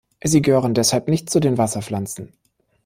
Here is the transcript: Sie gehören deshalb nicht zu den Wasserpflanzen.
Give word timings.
Sie 0.23 0.41
gehören 0.41 0.73
deshalb 0.73 1.07
nicht 1.09 1.29
zu 1.29 1.39
den 1.39 1.59
Wasserpflanzen. 1.59 2.33